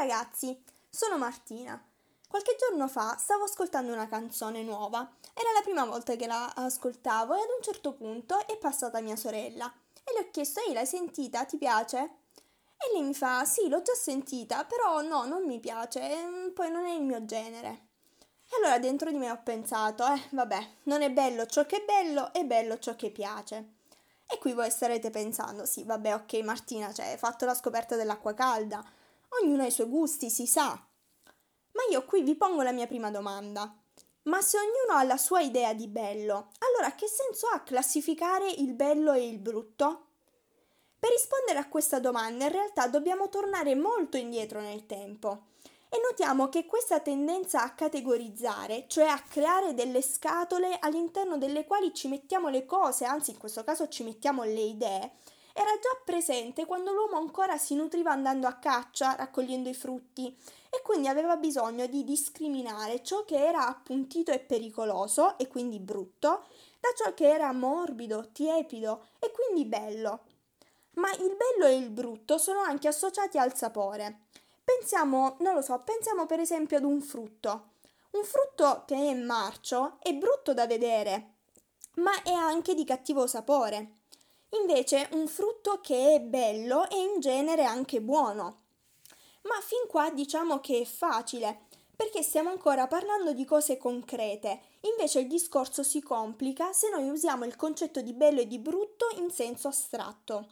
[0.00, 1.78] ragazzi, sono Martina.
[2.26, 5.00] Qualche giorno fa stavo ascoltando una canzone nuova.
[5.34, 9.16] Era la prima volta che la ascoltavo e ad un certo punto è passata mia
[9.16, 9.70] sorella
[10.02, 11.44] e le ho chiesto: Ehi, l'hai sentita?
[11.44, 11.98] Ti piace?
[11.98, 16.70] E lei mi fa: Sì, l'ho già sentita, però no, non mi piace, mm, poi
[16.70, 17.88] non è il mio genere.
[18.48, 21.84] E allora dentro di me ho pensato: Eh, vabbè, non è bello ciò che è
[21.84, 23.74] bello, è bello ciò che piace.
[24.26, 28.32] E qui voi starete pensando: Sì, vabbè, ok, Martina, cioè, hai fatto la scoperta dell'acqua
[28.32, 28.82] calda.
[29.40, 30.68] Ognuno ha i suoi gusti, si sa.
[31.72, 33.74] Ma io qui vi pongo la mia prima domanda.
[34.24, 38.74] Ma se ognuno ha la sua idea di bello, allora che senso ha classificare il
[38.74, 40.06] bello e il brutto?
[40.98, 45.46] Per rispondere a questa domanda in realtà dobbiamo tornare molto indietro nel tempo
[45.88, 51.94] e notiamo che questa tendenza a categorizzare, cioè a creare delle scatole all'interno delle quali
[51.94, 55.12] ci mettiamo le cose, anzi in questo caso ci mettiamo le idee,
[55.52, 60.36] era già presente quando l'uomo ancora si nutriva andando a caccia, raccogliendo i frutti,
[60.70, 66.44] e quindi aveva bisogno di discriminare ciò che era appuntito e pericoloso, e quindi brutto,
[66.78, 70.20] da ciò che era morbido, tiepido e quindi bello.
[70.94, 74.26] Ma il bello e il brutto sono anche associati al sapore.
[74.62, 77.68] Pensiamo, non lo so, pensiamo per esempio ad un frutto.
[78.12, 81.34] Un frutto che è marcio è brutto da vedere,
[81.96, 83.99] ma è anche di cattivo sapore.
[84.58, 88.62] Invece un frutto che è bello è in genere anche buono.
[89.42, 94.60] Ma fin qua diciamo che è facile, perché stiamo ancora parlando di cose concrete.
[94.80, 99.06] Invece il discorso si complica se noi usiamo il concetto di bello e di brutto
[99.18, 100.46] in senso astratto.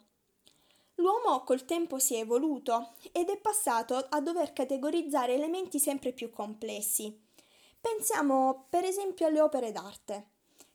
[0.95, 6.29] L'uomo col tempo si è evoluto ed è passato a dover categorizzare elementi sempre più
[6.29, 7.17] complessi.
[7.79, 10.27] Pensiamo per esempio alle opere d'arte.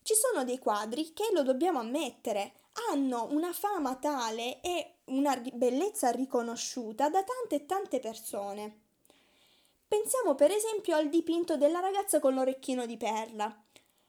[0.02, 2.52] Ci sono dei quadri che, lo dobbiamo ammettere,
[2.90, 8.80] hanno una fama tale e una bellezza riconosciuta da tante e tante persone.
[9.86, 13.56] Pensiamo per esempio al dipinto della ragazza con l'orecchino di perla.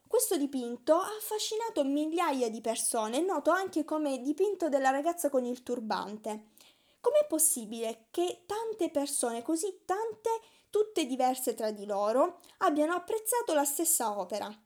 [0.08, 5.62] Questo dipinto ha affascinato migliaia di persone, noto anche come dipinto della ragazza con il
[5.62, 6.52] turbante.
[7.02, 10.30] Com'è possibile che tante persone, così tante,
[10.70, 14.65] tutte diverse tra di loro, abbiano apprezzato la stessa opera?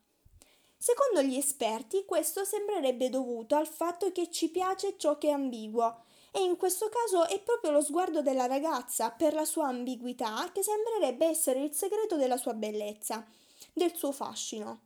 [0.81, 6.03] Secondo gli esperti questo sembrerebbe dovuto al fatto che ci piace ciò che è ambiguo
[6.31, 10.63] e in questo caso è proprio lo sguardo della ragazza per la sua ambiguità che
[10.63, 13.27] sembrerebbe essere il segreto della sua bellezza,
[13.73, 14.83] del suo fascino.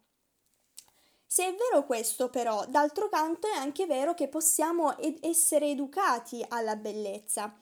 [1.28, 6.44] Se è vero questo, però, d'altro canto è anche vero che possiamo ed essere educati
[6.50, 7.56] alla bellezza.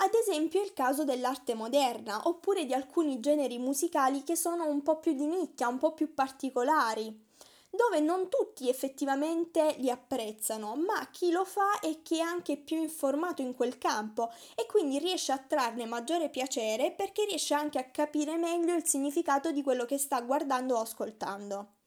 [0.00, 4.98] Ad esempio il caso dell'arte moderna, oppure di alcuni generi musicali che sono un po'
[4.98, 7.26] più di nicchia, un po' più particolari
[7.70, 12.76] dove non tutti effettivamente li apprezzano, ma chi lo fa è chi è anche più
[12.78, 17.90] informato in quel campo e quindi riesce a trarne maggiore piacere perché riesce anche a
[17.90, 21.77] capire meglio il significato di quello che sta guardando o ascoltando.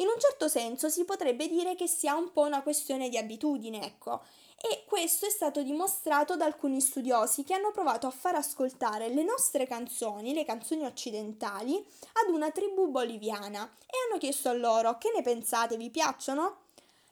[0.00, 3.84] In un certo senso si potrebbe dire che sia un po' una questione di abitudine,
[3.84, 4.22] ecco,
[4.56, 9.22] e questo è stato dimostrato da alcuni studiosi che hanno provato a far ascoltare le
[9.22, 11.76] nostre canzoni, le canzoni occidentali,
[12.24, 16.68] ad una tribù boliviana e hanno chiesto a loro che ne pensate, vi piacciono?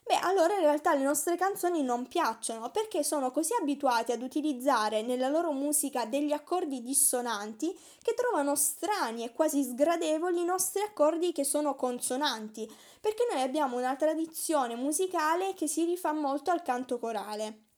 [0.09, 5.03] Beh, allora in realtà le nostre canzoni non piacciono perché sono così abituati ad utilizzare
[5.03, 11.31] nella loro musica degli accordi dissonanti che trovano strani e quasi sgradevoli i nostri accordi
[11.31, 12.67] che sono consonanti,
[12.99, 17.68] perché noi abbiamo una tradizione musicale che si rifà molto al canto corale.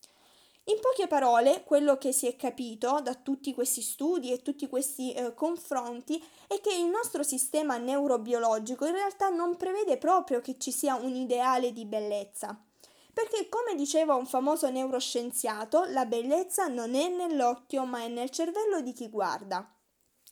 [0.66, 5.12] In poche parole, quello che si è capito da tutti questi studi e tutti questi
[5.12, 10.72] eh, confronti è che il nostro sistema neurobiologico in realtà non prevede proprio che ci
[10.72, 12.64] sia un ideale di bellezza.
[13.12, 18.82] Perché, come diceva un famoso neuroscienziato, la bellezza non è nell'occhio ma è nel cervello
[18.82, 19.68] di chi guarda.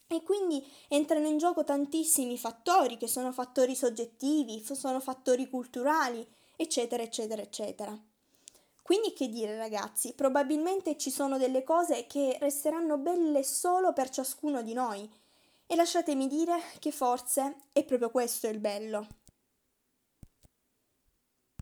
[0.08, 6.26] E quindi entrano in gioco tantissimi fattori che sono fattori soggettivi, sono fattori culturali,
[6.56, 8.00] eccetera, eccetera, eccetera.
[8.90, 14.64] Quindi che dire ragazzi, probabilmente ci sono delle cose che resteranno belle solo per ciascuno
[14.64, 15.08] di noi
[15.68, 19.19] e lasciatemi dire che forse è proprio questo il bello.